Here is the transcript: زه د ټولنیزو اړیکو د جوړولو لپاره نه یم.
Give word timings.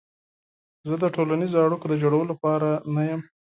زه 0.87 0.95
د 1.03 1.05
ټولنیزو 1.15 1.61
اړیکو 1.65 1.85
د 1.89 1.93
جوړولو 2.03 2.31
لپاره 2.33 2.69
نه 2.95 3.01
یم. 3.09 3.21